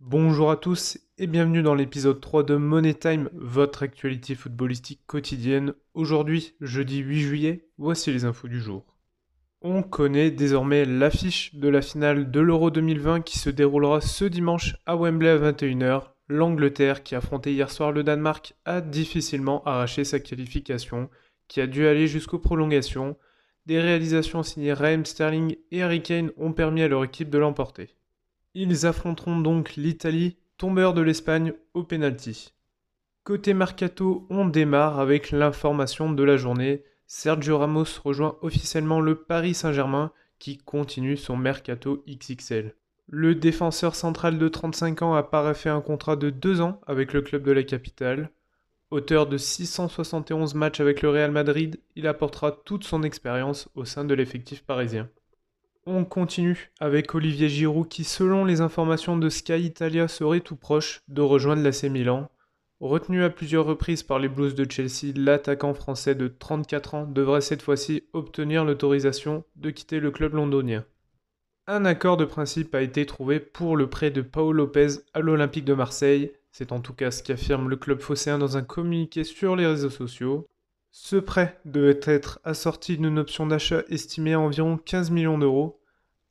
[0.00, 5.72] Bonjour à tous et bienvenue dans l'épisode 3 de Money Time, votre actualité footballistique quotidienne.
[5.94, 8.84] Aujourd'hui, jeudi 8 juillet, voici les infos du jour.
[9.62, 14.76] On connaît désormais l'affiche de la finale de l'Euro 2020 qui se déroulera ce dimanche
[14.84, 16.10] à Wembley à 21h.
[16.28, 21.08] L'Angleterre, qui affrontait hier soir le Danemark, a difficilement arraché sa qualification,
[21.48, 23.16] qui a dû aller jusqu'aux prolongations.
[23.66, 27.96] Des réalisations signées Raheem Sterling et Harry Kane ont permis à leur équipe de l'emporter.
[28.54, 32.52] Ils affronteront donc l'Italie, tombeur de l'Espagne, au penalty.
[33.24, 36.84] Côté mercato, on démarre avec l'information de la journée.
[37.06, 42.74] Sergio Ramos rejoint officiellement le Paris Saint-Germain qui continue son mercato XXL.
[43.08, 47.22] Le défenseur central de 35 ans a paraffé un contrat de 2 ans avec le
[47.22, 48.30] club de la capitale.
[48.90, 54.04] Auteur de 671 matchs avec le Real Madrid, il apportera toute son expérience au sein
[54.04, 55.08] de l'effectif parisien.
[55.86, 61.02] On continue avec Olivier Giroud qui, selon les informations de Sky Italia, serait tout proche
[61.08, 62.30] de rejoindre l'AC Milan.
[62.80, 67.42] Retenu à plusieurs reprises par les Blues de Chelsea, l'attaquant français de 34 ans devrait
[67.42, 70.86] cette fois-ci obtenir l'autorisation de quitter le club londonien.
[71.66, 75.64] Un accord de principe a été trouvé pour le prêt de Paul Lopez à l'Olympique
[75.66, 76.32] de Marseille.
[76.50, 79.90] C'est en tout cas ce qu'affirme le club phocéen dans un communiqué sur les réseaux
[79.90, 80.46] sociaux.
[80.96, 85.80] Ce prêt devait être assorti d'une option d'achat estimée à environ 15 millions d'euros.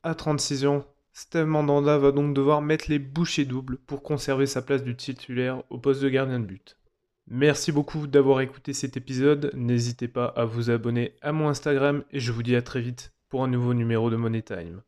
[0.03, 4.61] À 36 ans, Steve Mandanda va donc devoir mettre les bouchées doubles pour conserver sa
[4.61, 6.77] place du titulaire au poste de gardien de but.
[7.27, 12.21] Merci beaucoup d'avoir écouté cet épisode, n'hésitez pas à vous abonner à mon Instagram et
[12.21, 14.81] je vous dis à très vite pour un nouveau numéro de Money Time.